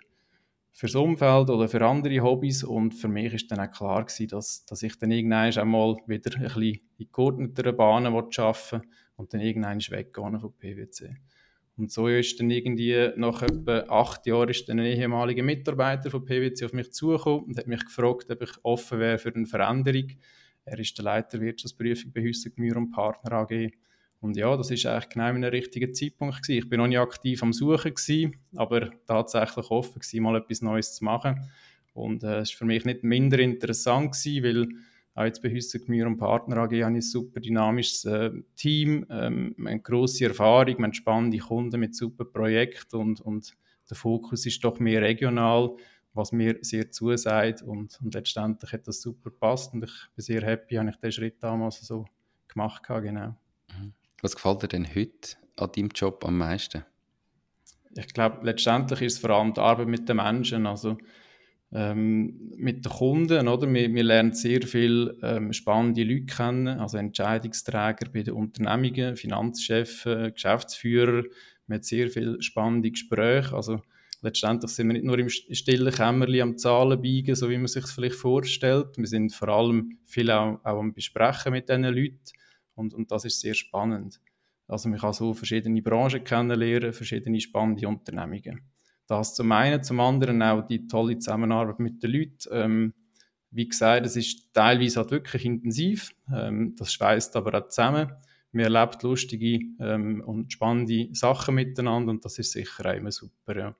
fürs 0.77 0.97
Umfeld 0.97 1.51
oder 1.51 1.69
für 1.69 1.87
andere 1.87 2.21
Hobbys 2.21 2.65
und 2.65 2.95
für 2.95 3.07
mich 3.07 3.33
ist 3.33 3.51
dann 3.51 3.61
auch 3.61 3.71
klar 3.71 4.05
gewesen, 4.05 4.27
dass, 4.27 4.67
dass 4.67 4.83
ich 4.83 4.99
dann 4.99 5.13
irgendwann 5.13 5.57
einmal 5.57 5.95
wieder 6.09 6.37
ein 6.37 6.43
bisschen 6.43 6.81
in 6.99 7.09
geordneteren 7.13 7.77
Bahnen 7.77 8.13
arbeiten 8.13 8.83
und 9.15 9.33
dann 9.33 9.41
irgendwann 9.41 9.79
weggehen 9.79 10.41
von 10.41 10.53
PwC. 10.59 11.15
Und 11.77 11.91
so 11.91 12.07
ist 12.07 12.39
dann 12.39 12.51
irgendwie 12.51 13.11
nach 13.17 13.43
etwa 13.43 13.81
acht 13.89 14.27
Jahren 14.27 14.49
ist 14.49 14.69
dann 14.69 14.79
ein 14.79 14.87
ehemaliger 14.87 15.43
Mitarbeiter 15.43 16.11
von 16.11 16.25
PwC 16.25 16.65
auf 16.65 16.73
mich 16.73 16.93
zugekommen 16.93 17.45
und 17.47 17.59
hat 17.59 17.67
mich 17.67 17.85
gefragt, 17.85 18.31
ob 18.31 18.43
ich 18.43 18.53
offen 18.63 19.01
wäre 19.01 19.19
für 19.19 19.35
eine 19.35 19.47
Veränderung. 19.47 20.07
Er 20.65 20.79
ist 20.79 20.97
der 20.97 21.05
Leiter 21.05 21.41
Wirtschaftsprüfung 21.41 22.13
bei 22.13 22.23
Hüsse 22.23 22.51
Gmür 22.51 22.77
und 22.77 22.91
Partner 22.91 23.33
AG 23.33 23.73
und 24.25 24.39
ja, 24.39 24.57
das 24.57 24.71
ist 24.71 24.87
eigentlich 24.87 25.11
genau 25.11 25.29
in 25.29 25.43
der 25.43 25.53
richtigen 25.53 25.93
Zeitpunkt 25.93 26.43
gewesen. 26.43 26.59
Ich 26.59 26.69
bin 26.71 26.79
noch 26.79 26.87
nicht 26.87 26.99
aktiv 26.99 27.43
am 27.43 27.53
Suchen 27.53 27.93
gewesen, 27.93 28.37
aber 28.57 28.91
tatsächlich 29.07 29.71
offen 29.71 30.01
gewesen, 30.01 30.23
mal 30.23 30.37
etwas 30.37 30.63
Neues 30.63 30.95
zu 30.95 31.05
machen. 31.05 31.51
Und 31.93 32.25
äh, 32.25 32.39
es 32.39 32.49
ist 32.49 32.57
für 32.57 32.65
mich 32.65 32.87
nicht 32.87 33.05
minder 33.05 33.39
interessant 33.39 34.13
gewesen, 34.13 34.43
weil 34.43 34.69
auch 35.15 35.25
jetzt 35.25 35.43
bei 35.43 35.51
Hüsse 35.51 35.79
Gemüse 35.81 36.07
und 36.07 36.17
Partner 36.17 36.59
AG 36.59 36.65
habe 36.65 36.75
ich 36.77 36.85
ein 36.85 37.01
super 37.01 37.41
dynamisches 37.41 38.05
äh, 38.05 38.31
Team, 38.57 39.07
ähm, 39.11 39.55
eine 39.65 39.81
grosse 39.81 40.25
Erfahrung, 40.25 40.83
haben 40.83 40.93
spannende 40.93 41.39
Kunden 41.39 41.79
mit 41.79 41.95
super 41.95 42.25
Projekten 42.25 42.97
und, 42.97 43.21
und 43.21 43.53
der 43.89 43.97
Fokus 43.97 44.45
ist 44.47 44.65
doch 44.65 44.81
mehr 44.81 45.03
regional, 45.03 45.77
was 46.15 46.33
mir 46.33 46.59
sehr 46.63 46.91
zusagt 46.91 47.63
und, 47.63 48.01
und 48.03 48.15
letztendlich 48.15 48.73
hat 48.73 48.89
das 48.89 49.01
super 49.01 49.31
gepasst 49.31 49.73
und 49.73 49.85
ich 49.85 49.93
bin 50.15 50.23
sehr 50.23 50.43
happy, 50.43 50.77
habe 50.77 50.91
ich 50.91 50.97
den 50.97 51.13
Schritt 51.13 51.43
damals 51.43 51.81
so 51.81 52.07
gemacht, 52.49 52.83
genau. 52.89 53.37
Mhm. 53.79 53.93
Was 54.21 54.35
gefällt 54.35 54.63
dir 54.63 54.69
denn 54.69 54.87
heute 54.95 55.37
an 55.57 55.71
deinem 55.73 55.91
Job 55.95 56.25
am 56.25 56.39
meisten? 56.39 56.85
Ich 57.97 58.09
glaube, 58.09 58.45
letztendlich 58.45 59.03
ist 59.03 59.15
es 59.15 59.19
vor 59.21 59.31
allem 59.31 59.55
die 59.55 59.61
Arbeit 59.61 59.87
mit 59.87 60.09
den 60.09 60.17
Menschen, 60.17 60.67
also 60.67 60.99
ähm, 61.75 62.53
mit 62.57 62.85
den 62.85 62.93
Kunden, 62.93 63.49
oder? 63.49 63.73
Wir, 63.73 63.93
wir 63.93 64.05
lernen 64.05 64.33
sehr 64.33 64.63
viele 64.63 65.17
ähm, 65.23 65.53
spannende 65.53 66.05
Leute 66.05 66.27
kennen, 66.27 66.81
also 66.81 66.99
Entscheidungsträger 66.99 68.11
bei 68.13 68.23
den 68.23 68.35
Unternehmungen, 68.35 69.17
Finanzchefs, 69.17 70.05
Geschäftsführer. 70.05 71.25
man 71.67 71.77
hat 71.77 71.85
sehr 71.85 72.09
viele 72.09 72.41
spannende 72.41 72.91
Gespräche, 72.91 73.55
also 73.55 73.81
letztendlich 74.23 74.71
sind 74.71 74.87
wir 74.87 74.95
nicht 74.95 75.05
nur 75.05 75.19
im 75.19 75.29
stillen 75.29 75.93
Kämmerli 75.93 76.41
am 76.41 76.57
Zahlen 76.57 77.01
biegen, 77.01 77.35
so 77.35 77.51
wie 77.51 77.59
man 77.59 77.67
sich 77.67 77.85
es 77.85 77.93
vielleicht 77.93 78.15
vorstellt. 78.15 78.97
Wir 78.97 79.07
sind 79.07 79.35
vor 79.35 79.49
allem 79.49 79.99
viel 80.05 80.31
auch, 80.31 80.61
auch 80.65 80.79
am 80.79 80.95
Besprechen 80.95 81.53
mit 81.53 81.69
diesen 81.69 81.85
Leuten 81.85 82.21
und, 82.75 82.95
und 82.95 83.11
das 83.11 83.25
ist 83.25 83.41
sehr 83.41 83.55
spannend. 83.55 84.21
Also 84.67 84.89
man 84.89 84.99
kann 84.99 85.13
so 85.13 85.35
verschiedene 85.35 85.83
Branchen 85.83 86.25
kennenlernen, 86.25 86.93
verschiedene 86.93 87.41
spannende 87.41 87.87
Unternehmungen. 87.87 88.63
Das 89.07 89.35
zum 89.35 89.53
einen, 89.53 89.83
zum 89.83 90.01
anderen 90.01 90.43
auch 90.43 90.67
die 90.67 90.87
tolle 90.87 91.19
Zusammenarbeit 91.19 91.79
mit 91.79 92.03
den 92.03 92.11
Leuten. 92.11 92.49
Ähm, 92.51 92.95
wie 93.51 93.69
gesagt, 93.69 94.07
es 94.07 94.17
ist 94.17 94.53
teilweise 94.53 95.01
halt 95.01 95.11
wirklich 95.13 95.45
intensiv, 95.45 96.15
ähm, 96.35 96.75
das 96.77 96.93
schweißt 96.93 97.37
aber 97.37 97.59
auch 97.59 97.69
zusammen. 97.69 98.13
Man 98.51 98.65
erlebt 98.65 99.03
lustige 99.03 99.61
ähm, 99.81 100.23
und 100.25 100.53
spannende 100.53 101.09
Sachen 101.13 101.57
miteinander 101.57 102.11
und 102.11 102.25
das 102.25 102.39
ist 102.39 102.53
sicher 102.53 102.87
auch 102.87 102.95
immer 102.95 103.13
super. 103.13 103.57
Ja. 103.57 103.77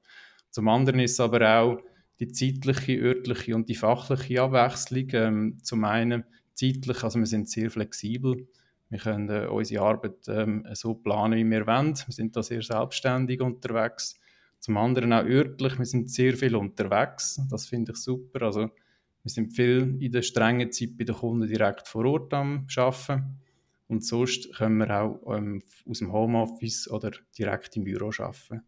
Zum 0.51 0.69
anderen 0.69 1.01
ist 1.01 1.21
aber 1.21 1.61
auch 1.61 1.79
die 2.21 2.29
zeitliche, 2.29 2.97
örtliche 3.01 3.55
und 3.55 3.69
die 3.69 3.75
fachliche 3.75 4.43
Abwechslung. 4.43 5.09
Ähm, 5.13 5.59
zum 5.63 5.85
einen 5.85 6.25
zeitlich, 6.55 7.03
also 7.03 7.19
wir 7.19 7.27
sind 7.27 7.49
sehr 7.49 7.71
flexibel. 7.71 8.47
Wir 8.91 8.99
können 8.99 9.29
äh, 9.29 9.47
unsere 9.47 9.85
Arbeit 9.85 10.29
ähm, 10.29 10.67
so 10.73 10.95
planen, 10.95 11.39
wie 11.39 11.51
wir 11.51 11.67
wollen. 11.67 11.97
Wir 11.97 12.15
sind 12.15 12.37
da 12.37 12.43
sehr 12.43 12.63
selbstständig 12.63 13.41
unterwegs. 13.41 14.21
Zum 14.65 14.79
anderen 14.79 15.13
auch 15.13 15.27
örtlich, 15.27 15.79
wir 15.79 15.85
sind 15.85 16.09
sehr 16.09 16.35
viel 16.39 16.57
unterwegs. 16.57 17.39
Das 17.51 17.67
finde 17.67 17.93
ich 17.93 17.99
super. 17.99 18.47
Also 18.47 18.61
wir 18.61 19.31
sind 19.31 19.53
viel 19.53 19.99
in 20.01 20.11
der 20.11 20.23
strengen 20.23 20.73
Zeit 20.73 20.97
bei 20.97 21.05
den 21.05 21.15
Kunden 21.15 21.47
direkt 21.47 21.87
vor 21.87 22.07
Ort 22.07 22.33
am 22.33 22.67
Arbeiten. 22.75 23.41
Und 23.89 24.07
sonst 24.07 24.55
können 24.55 24.79
wir 24.79 25.03
auch 25.03 25.37
ähm, 25.37 25.63
aus 25.87 25.99
dem 25.99 26.11
Homeoffice 26.11 26.91
oder 26.91 27.11
direkt 27.37 27.77
im 27.77 27.85
Büro 27.85 28.07
arbeiten. 28.07 28.63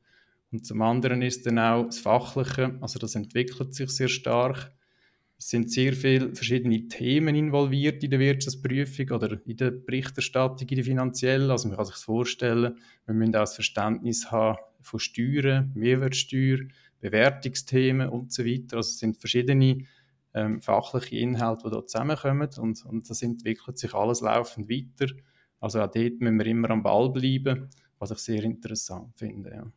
Und 0.53 0.67
zum 0.67 0.83
anderen 0.83 1.23
ist 1.23 1.47
dann 1.47 1.59
auch 1.59 1.87
das 1.87 1.99
Fachliche, 1.99 2.77
also 2.83 2.99
das 2.99 3.15
entwickelt 3.15 3.75
sich 3.75 3.89
sehr 3.89 4.09
stark. 4.09 4.76
Es 5.39 5.51
sind 5.51 5.71
sehr 5.71 5.93
viele 5.93 6.35
verschiedene 6.35 6.89
Themen 6.89 7.35
involviert 7.35 8.03
in 8.03 8.11
der 8.11 8.19
Wirtschaftsprüfung 8.19 9.11
oder 9.11 9.39
in 9.47 9.57
der 9.57 9.71
Berichterstattung, 9.71 10.67
in 10.67 10.77
der 10.77 10.85
finanziellen. 10.85 11.51
Also 11.51 11.69
man 11.69 11.77
kann 11.77 11.85
sich 11.85 11.97
das 11.97 12.05
vorstellen, 12.05 12.79
wir 13.05 13.15
müssen 13.15 13.37
auch 13.37 13.41
das 13.41 13.55
Verständnis 13.55 14.31
haben 14.31 14.59
von 14.81 14.99
Steuern, 14.99 15.73
Mehrwertsteuer, 15.75 16.61
Bewertungsthemen 17.01 18.09
und 18.09 18.33
so 18.33 18.47
weiter. 18.47 18.79
Also 18.79 18.89
es 18.89 18.99
sind 18.99 19.19
verschiedene 19.19 19.85
ähm, 20.33 20.61
fachliche 20.63 21.17
Inhalte, 21.17 21.65
die 21.65 21.71
dort 21.71 21.91
zusammenkommen 21.91 22.49
und, 22.59 22.85
und 22.87 23.11
das 23.11 23.23
entwickelt 23.23 23.79
sich 23.79 23.95
alles 23.95 24.23
laufend 24.23 24.71
weiter. 24.71 25.13
Also 25.61 25.81
auch 25.81 25.91
dort 25.91 26.21
müssen 26.21 26.39
wir 26.39 26.47
immer 26.47 26.71
am 26.71 26.83
Ball 26.83 27.11
bleiben, 27.11 27.69
was 27.99 28.11
ich 28.11 28.19
sehr 28.19 28.43
interessant 28.43 29.19
finde. 29.19 29.51
Ja. 29.51 29.73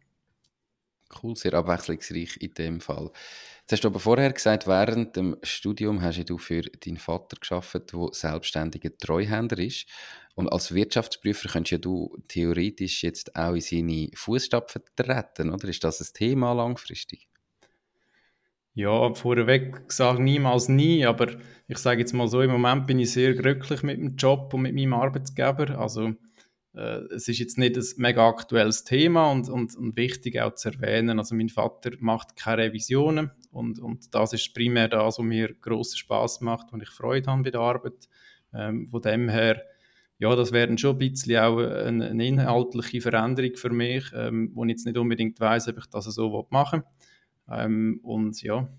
Cool, 1.22 1.36
sehr 1.36 1.54
abwechslungsreich 1.56 2.38
in 2.40 2.54
dem 2.54 2.82
Fall. 2.82 3.12
Jetzt 3.62 3.72
hast 3.72 3.84
du 3.84 3.88
aber 3.88 4.00
vorher 4.00 4.32
gesagt, 4.32 4.68
während 4.68 5.16
dem 5.16 5.38
Studium 5.44 6.02
hast 6.02 6.24
du 6.30 6.38
für 6.38 6.62
deinen 6.62 6.98
Vater 6.98 7.38
geschafft, 7.40 7.92
der 7.94 8.10
selbstständiger 8.12 8.96
Treuhänder 8.98 9.58
ist. 9.58 9.88
Und 10.36 10.50
als 10.50 10.74
Wirtschaftsprüfer 10.74 11.50
könntest 11.50 11.72
ja 11.72 11.78
du 11.80 12.16
theoretisch 12.28 13.04
jetzt 13.04 13.36
auch 13.36 13.54
in 13.56 13.62
seine 13.62 14.10
Fußstapfen 14.14 14.84
treten, 14.96 15.52
oder? 15.52 15.68
Ist 15.68 15.84
das 15.84 16.00
ein 16.00 16.14
Thema 16.14 16.54
langfristig? 16.54 17.28
Ja, 18.74 19.14
vorweg 19.14 19.90
gesagt, 19.90 20.20
niemals 20.20 20.70
nie, 20.70 21.06
aber 21.06 21.28
ich 21.68 21.78
sage 21.80 22.00
jetzt 22.02 22.14
mal 22.14 22.28
so, 22.28 22.42
im 22.42 22.52
Moment 22.52 22.88
bin 22.88 23.00
ich 23.00 23.12
sehr 23.12 23.34
glücklich 23.34 23.84
mit 23.84 23.98
dem 23.98 24.16
Job 24.16 24.54
und 24.54 24.62
mit 24.62 24.74
meinem 24.74 24.94
Arbeitgeber. 24.94 25.78
Also 25.78 26.14
es 26.74 27.28
ist 27.28 27.40
jetzt 27.40 27.58
nicht 27.58 27.76
ein 27.78 27.84
mega 27.98 28.28
aktuelles 28.28 28.84
Thema 28.84 29.32
und, 29.32 29.50
und, 29.50 29.76
und 29.76 29.98
wichtig 29.98 30.40
auch 30.40 30.54
zu 30.54 30.70
erwähnen. 30.70 31.18
Also 31.20 31.36
mein 31.36 31.50
Vater 31.50 31.92
macht 32.00 32.36
keine 32.36 32.64
Revisionen 32.64 33.32
und, 33.52 33.80
und 33.80 34.14
das 34.14 34.34
ist 34.34 34.54
primär 34.54 34.88
das, 34.88 35.18
was 35.18 35.26
mir 35.26 35.54
grossen 35.56 35.98
Spaß 35.98 36.42
macht 36.42 36.72
und 36.72 36.84
ich 36.84 36.90
Freude 36.90 37.32
habe 37.32 37.44
bei 37.44 37.52
der 37.52 37.62
Arbeit. 37.62 38.08
Ähm, 38.54 38.88
von 38.88 39.02
dem 39.02 39.30
her, 39.30 39.62
ja, 40.20 40.36
das 40.36 40.52
wäre 40.52 40.78
schon 40.78 40.96
ein 40.96 40.98
bisschen 41.00 41.38
auch 41.38 41.58
eine, 41.58 42.10
eine 42.10 42.28
inhaltliche 42.28 43.02
Veränderung 43.02 43.56
für 43.56 43.72
mich, 43.72 44.06
ähm, 44.14 44.52
wo 44.54 44.64
ich 44.66 44.72
jetzt 44.72 44.86
nicht 44.86 44.98
unbedingt 44.98 45.40
weiß, 45.40 45.70
ob 45.70 45.78
ich 45.78 45.86
das 45.88 46.06
so 46.06 46.48
machen 46.50 46.84
will. 47.48 47.58
Ähm, 47.58 48.00
und 48.04 48.42
ja, 48.44 48.70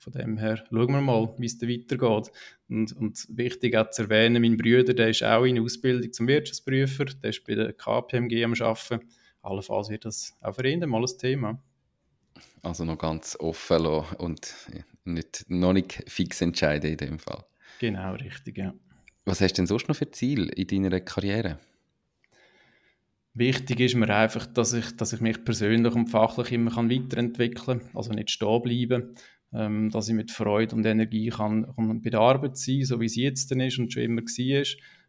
von 0.00 0.14
dem 0.14 0.38
her 0.38 0.56
schauen 0.56 0.92
wir 0.92 1.00
mal, 1.00 1.34
wie 1.38 1.46
es 1.46 1.58
da 1.58 1.68
weitergeht. 1.68 2.32
Und, 2.68 2.92
und 2.96 3.26
wichtig 3.28 3.76
auch 3.76 3.90
zu 3.90 4.02
erwähnen, 4.02 4.40
mein 4.40 4.56
Bruder, 4.56 4.94
der 4.94 5.10
ist 5.10 5.22
auch 5.22 5.44
in 5.44 5.60
Ausbildung 5.60 6.10
zum 6.12 6.26
Wirtschaftsprüfer, 6.26 7.04
der 7.04 7.30
ist 7.30 7.44
bei 7.44 7.54
der 7.54 7.72
KPMG 7.74 8.42
am 8.44 8.54
Arbeiten. 8.54 9.06
Allenfalls 9.42 9.90
wird 9.90 10.06
das 10.06 10.36
auch 10.40 10.54
für 10.54 10.66
ihn 10.66 10.80
mal 10.88 11.02
ein 11.02 11.18
Thema. 11.18 11.62
Also 12.62 12.84
noch 12.84 12.98
ganz 12.98 13.36
offen 13.38 13.86
und 14.18 14.54
nicht, 15.04 15.44
noch 15.48 15.72
nicht 15.72 16.02
fix 16.08 16.40
entscheiden 16.40 16.92
in 16.92 16.96
dem 16.96 17.18
Fall. 17.18 17.44
Genau, 17.78 18.14
richtig, 18.14 18.58
ja. 18.58 18.74
Was 19.26 19.40
hast 19.40 19.52
du 19.52 19.56
denn 19.56 19.66
sonst 19.66 19.88
noch 19.88 19.96
für 19.96 20.10
Ziel 20.10 20.48
in 20.48 20.82
deiner 20.82 21.00
Karriere? 21.00 21.58
Wichtig 23.34 23.80
ist 23.80 23.94
mir 23.94 24.08
einfach, 24.14 24.46
dass 24.46 24.72
ich, 24.72 24.96
dass 24.96 25.12
ich 25.12 25.20
mich 25.20 25.44
persönlich 25.44 25.94
und 25.94 26.08
fachlich 26.08 26.52
immer 26.52 26.70
kann 26.70 26.90
weiterentwickeln 26.90 27.80
kann, 27.80 27.90
also 27.94 28.12
nicht 28.12 28.30
stehen 28.30 28.62
bleiben 28.62 29.14
ähm, 29.52 29.90
dass 29.90 30.08
ich 30.08 30.14
mit 30.14 30.30
Freude 30.30 30.76
und 30.76 30.86
Energie 30.86 31.28
kann, 31.28 31.74
kann 31.74 32.00
bei 32.02 32.10
der 32.10 32.20
Arbeit 32.20 32.56
sein 32.56 32.84
so 32.84 33.00
wie 33.00 33.06
es 33.06 33.16
jetzt 33.16 33.50
ist 33.50 33.78
und 33.78 33.92
schon 33.92 34.02
immer 34.02 34.22
war. 34.22 34.64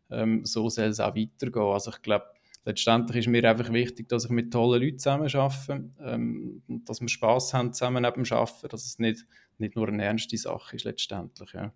Ähm, 0.10 0.46
so 0.46 0.70
soll 0.70 0.86
es 0.86 1.00
auch 1.00 1.16
weitergehen. 1.16 1.64
Also 1.64 1.92
ich 1.92 2.02
glaube, 2.02 2.26
letztendlich 2.66 3.20
ist 3.20 3.28
mir 3.28 3.50
einfach 3.50 3.72
wichtig, 3.72 4.10
dass 4.10 4.26
ich 4.26 4.32
mit 4.32 4.52
tollen 4.52 4.82
Leuten 4.82 5.00
zusammen 5.00 5.34
arbeite, 5.34 5.90
ähm, 6.00 6.62
dass 6.86 7.02
wir 7.02 7.08
Spass 7.08 7.54
haben 7.54 7.74
zusammen 7.74 8.04
dem 8.04 8.24
Arbeiten, 8.32 8.68
dass 8.70 8.86
es 8.86 9.00
nicht, 9.00 9.26
nicht 9.58 9.76
nur 9.76 9.88
eine 9.88 10.04
ernste 10.04 10.38
Sache 10.38 10.76
ist 10.76 10.86
letztendlich. 10.86 11.54
Ja. 11.54 11.74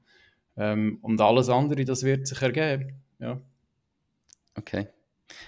Ähm, 0.58 1.00
und 1.02 1.22
alles 1.22 1.50
andere, 1.50 1.86
das 1.86 2.04
wird 2.04 2.28
sich 2.28 2.42
ergeben. 2.42 3.02
Ja. 3.20 3.42
Okay. 4.58 4.88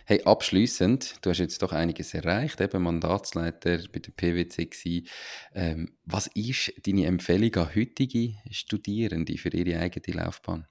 Hey, 0.05 0.22
abschließend, 0.24 1.17
du 1.22 1.29
hast 1.29 1.39
jetzt 1.39 1.62
doch 1.62 1.72
einiges 1.72 2.13
erreicht, 2.13 2.62
eben 2.62 2.84
Mandatsleiter 2.84 3.79
bei 3.91 4.00
der 4.00 4.12
PwC. 4.12 5.03
Ähm, 5.53 5.91
was 6.05 6.27
ist 6.27 6.74
deine 6.86 7.05
Empfehlung 7.05 7.53
an 7.55 7.75
heutige 7.75 8.34
Studierende 8.50 9.38
für 9.38 9.50
ihre 9.50 9.79
eigene 9.79 10.17
Laufbahn? 10.17 10.65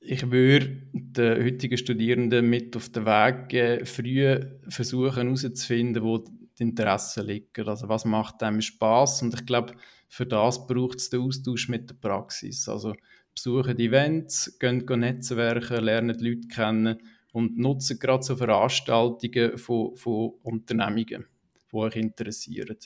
Ich 0.00 0.30
würde 0.30 0.82
den 0.92 1.44
heutigen 1.44 1.78
Studierenden 1.78 2.50
mit 2.50 2.76
auf 2.76 2.90
den 2.90 3.06
Weg 3.06 3.48
geben, 3.48 3.86
früh 3.86 4.40
versuchen 4.68 5.28
herauszufinden, 5.28 6.02
wo 6.02 6.18
die 6.18 6.62
Interessen 6.62 7.26
liegen. 7.26 7.68
Also 7.68 7.88
was 7.88 8.04
macht 8.04 8.42
einem 8.42 8.60
Spaß? 8.60 9.22
Und 9.22 9.34
ich 9.34 9.46
glaube, 9.46 9.74
für 10.08 10.26
das 10.26 10.66
braucht 10.66 10.98
es 10.98 11.10
den 11.10 11.20
Austausch 11.20 11.68
mit 11.68 11.88
der 11.88 11.94
Praxis. 11.94 12.68
Also 12.68 12.94
besuchen 13.34 13.78
Events, 13.78 14.58
gehen, 14.58 14.84
gehen 14.84 15.00
Netzwerke, 15.00 15.76
lernen 15.80 16.18
Leute 16.18 16.48
kennen 16.48 16.98
und 17.34 17.58
nutzen 17.58 17.98
gerade 17.98 18.22
so 18.22 18.36
Veranstaltungen 18.36 19.58
von, 19.58 19.96
von 19.96 20.34
Unternehmungen, 20.44 21.26
die 21.72 21.76
euch 21.76 21.96
interessieren. 21.96 22.76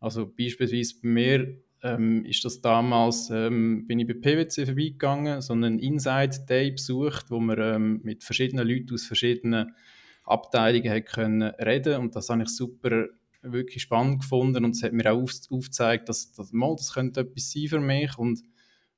Also 0.00 0.26
beispielsweise 0.26 0.96
bei 1.00 1.08
mir 1.08 1.56
ähm, 1.84 2.24
ist 2.24 2.44
das 2.44 2.60
damals, 2.60 3.30
ähm, 3.30 3.86
bin 3.86 4.00
ich 4.00 4.08
bei 4.08 4.14
PwC 4.14 4.66
vorbeigegangen, 4.66 5.40
so 5.40 5.52
einen 5.52 5.78
Inside 5.78 6.46
Day 6.48 6.72
besucht, 6.72 7.30
wo 7.30 7.38
wir 7.38 7.58
ähm, 7.58 8.00
mit 8.02 8.24
verschiedenen 8.24 8.66
Leuten 8.66 8.92
aus 8.92 9.06
verschiedenen 9.06 9.72
Abteilungen 10.24 11.04
können 11.04 11.42
reden. 11.42 12.00
Und 12.00 12.16
das 12.16 12.28
habe 12.28 12.42
ich 12.42 12.48
super 12.48 13.06
wirklich 13.42 13.84
spannend 13.84 14.22
gefunden. 14.22 14.64
Und 14.64 14.74
es 14.74 14.82
hat 14.82 14.92
mir 14.92 15.12
auch 15.12 15.22
auf, 15.22 15.32
aufgezeigt, 15.48 16.08
dass, 16.08 16.32
dass 16.32 16.52
mal, 16.52 16.74
das 16.74 16.92
könnte 16.92 17.20
etwas 17.20 17.52
sein 17.52 17.68
für 17.68 17.80
mich. 17.80 18.18
Und 18.18 18.42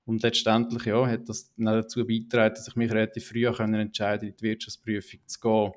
und 0.07 0.23
letztendlich 0.23 0.85
ja, 0.85 1.07
hat 1.07 1.29
das 1.29 1.53
dazu 1.57 2.07
beigetragen, 2.07 2.55
dass 2.55 2.69
ich 2.69 2.77
mich 2.77 2.91
relativ 2.91 3.29
früh 3.29 3.51
können 3.53 3.81
entscheiden 3.81 4.29
in 4.29 4.37
die 4.37 4.43
Wirtschaftsprüfung 4.43 5.21
zu 5.27 5.41
gehen. 5.41 5.73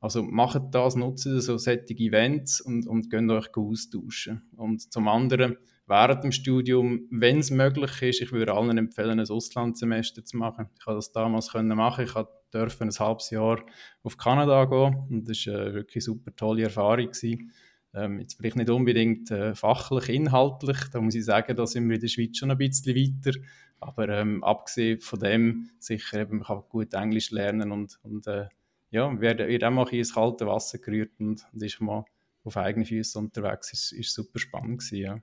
Also 0.00 0.22
macht 0.22 0.62
das, 0.72 0.94
nutzt 0.94 1.24
so 1.24 1.58
solche 1.58 1.94
Events 1.94 2.60
und, 2.60 2.86
und 2.86 3.10
könnt 3.10 3.30
euch 3.32 3.48
austauschen. 3.54 4.42
Und 4.56 4.92
zum 4.92 5.08
anderen, 5.08 5.56
während 5.88 6.22
dem 6.22 6.32
Studium, 6.32 7.08
wenn 7.10 7.40
es 7.40 7.50
möglich 7.50 8.02
ist, 8.02 8.20
ich 8.20 8.32
würde 8.32 8.54
allen 8.54 8.78
empfehlen, 8.78 9.18
ein 9.18 9.28
Auslandssemester 9.28 10.24
zu 10.24 10.36
machen. 10.36 10.68
Ich 10.78 10.86
habe 10.86 10.96
das 10.96 11.10
damals 11.10 11.50
können 11.50 11.76
machen. 11.76 12.04
Ich 12.04 12.12
durfte 12.52 12.84
ein 12.84 12.90
halbes 12.90 13.30
Jahr 13.30 13.60
auf 14.04 14.16
Kanada 14.16 14.64
gehen 14.66 15.06
und 15.10 15.28
das 15.28 15.46
war 15.46 15.60
eine 15.60 15.74
wirklich 15.74 16.04
super 16.04 16.34
tolle 16.34 16.62
Erfahrung. 16.62 17.06
Gewesen. 17.06 17.50
Ähm, 17.94 18.20
jetzt 18.20 18.34
vielleicht 18.34 18.56
nicht 18.56 18.70
unbedingt 18.70 19.30
äh, 19.30 19.54
fachlich, 19.54 20.08
inhaltlich, 20.08 20.78
da 20.92 21.00
muss 21.00 21.14
ich 21.14 21.24
sagen, 21.24 21.56
da 21.56 21.66
sind 21.66 21.88
wir 21.88 21.94
in 21.96 22.00
der 22.00 22.08
Schweiz 22.08 22.36
schon 22.36 22.50
ein 22.50 22.58
bisschen 22.58 22.94
weiter. 22.94 23.38
Aber 23.80 24.08
ähm, 24.08 24.42
abgesehen 24.44 25.00
von 25.00 25.20
dem, 25.20 25.70
sicher 25.78 26.20
eben, 26.20 26.38
man 26.38 26.46
kann 26.46 26.62
gut 26.68 26.94
Englisch 26.94 27.30
lernen 27.30 27.72
und, 27.72 27.98
und 28.02 28.26
äh, 28.26 28.48
ja, 28.90 29.20
wird, 29.20 29.38
wird 29.38 29.64
auch 29.64 29.70
mal 29.70 29.88
ins 29.88 30.14
kalte 30.14 30.46
Wasser 30.46 30.78
gerührt 30.78 31.12
und, 31.18 31.46
und 31.52 31.62
ist 31.62 31.80
mal 31.80 32.04
auf 32.44 32.56
eigenen 32.56 32.86
Füßen 32.86 33.22
unterwegs. 33.22 33.72
Ist, 33.72 33.92
ist 33.92 34.14
super 34.14 34.38
spannend 34.38 34.80
gewesen, 34.80 34.96
ja. 34.96 35.18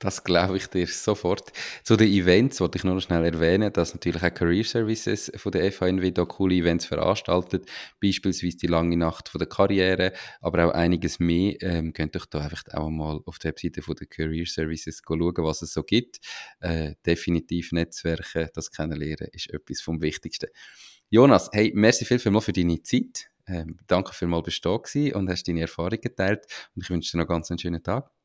Das 0.00 0.22
glaube 0.22 0.58
ich 0.58 0.68
dir 0.68 0.86
sofort. 0.86 1.52
Zu 1.82 1.96
den 1.96 2.08
Events 2.12 2.60
wollte 2.60 2.78
ich 2.78 2.84
nur 2.84 2.94
noch 2.94 3.00
schnell 3.00 3.24
erwähnen, 3.24 3.72
dass 3.72 3.94
natürlich 3.94 4.22
auch 4.22 4.32
Career 4.32 4.62
Services 4.62 5.32
von 5.34 5.50
der 5.50 5.72
FHNW 5.72 6.12
da 6.12 6.24
coole 6.24 6.54
Events 6.54 6.86
veranstaltet, 6.86 7.68
beispielsweise 8.00 8.56
die 8.58 8.68
lange 8.68 8.96
Nacht 8.96 9.28
von 9.28 9.40
der 9.40 9.48
Karriere, 9.48 10.12
aber 10.40 10.66
auch 10.66 10.70
einiges 10.72 11.18
mehr. 11.18 11.56
Ähm, 11.62 11.92
könnt 11.92 12.14
euch 12.14 12.26
da 12.26 12.40
einfach 12.40 12.62
auch 12.74 12.90
mal 12.90 13.20
auf 13.26 13.40
der 13.40 13.50
Webseite 13.50 13.82
von 13.82 13.96
der 13.96 14.06
Career 14.06 14.46
Services 14.46 15.02
schauen, 15.04 15.34
was 15.38 15.62
es 15.62 15.72
so 15.72 15.82
gibt. 15.82 16.20
Äh, 16.60 16.94
definitiv 17.04 17.72
Netzwerke, 17.72 18.50
das 18.54 18.70
kennenlernen 18.70 19.28
ist 19.32 19.52
etwas 19.52 19.80
vom 19.80 20.00
Wichtigsten. 20.00 20.46
Jonas, 21.10 21.50
hey, 21.52 21.72
merci 21.74 22.04
viel 22.04 22.20
für, 22.20 22.40
für 22.40 22.52
deine 22.52 22.82
Zeit. 22.82 23.30
Ähm, 23.48 23.78
danke 23.88 24.12
vielmals, 24.12 24.44
bist 24.44 24.64
du 24.64 24.78
da 24.78 25.18
und 25.18 25.28
hast 25.28 25.48
deine 25.48 25.62
Erfahrungen 25.62 26.00
geteilt. 26.00 26.44
Und 26.76 26.84
ich 26.84 26.90
wünsche 26.90 27.12
dir 27.12 27.18
noch 27.18 27.26
ganz 27.26 27.50
einen 27.50 27.58
schönen 27.58 27.82
Tag. 27.82 28.17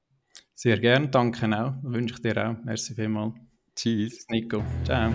Sehr 0.56 0.80
gerne, 0.80 1.10
danke 1.10 1.46
auch. 1.48 1.74
Wünsche 1.84 2.16
ich 2.16 2.22
dir 2.22 2.38
auch. 2.38 2.56
Merci 2.64 2.94
vielmals. 2.94 3.34
Tschüss. 3.76 4.26
Nico. 4.30 4.64
Ciao. 4.86 5.12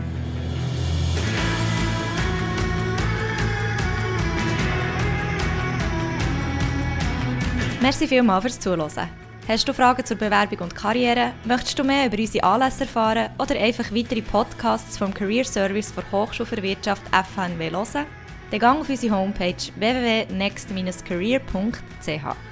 Merci 7.80 8.08
vielmals 8.08 8.42
fürs 8.42 8.58
Zuhören. 8.58 9.08
Hast 9.46 9.66
du 9.66 9.72
Fragen 9.72 10.04
zur 10.04 10.18
Bewerbung 10.18 10.58
und 10.58 10.74
Karriere? 10.74 11.32
Möchtest 11.44 11.78
du 11.78 11.84
mehr 11.84 12.06
über 12.06 12.18
unsere 12.18 12.44
Anlässe 12.44 12.82
erfahren 12.82 13.30
oder 13.38 13.58
einfach 13.58 13.94
weitere 13.94 14.20
Podcasts 14.20 14.98
vom 14.98 15.14
Career 15.14 15.44
Service 15.44 15.94
der 15.94 16.04
Hochschule 16.12 16.46
für 16.46 16.62
Wirtschaft 16.62 17.02
FHNW 17.08 17.70
hören? 17.70 18.04
Dann 18.50 18.60
gang 18.60 18.80
auf 18.80 18.90
unsere 18.90 19.16
Homepage 19.16 19.54
www.next-career.ch. 19.76 22.47